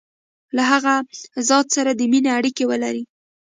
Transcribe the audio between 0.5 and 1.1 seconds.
له هغه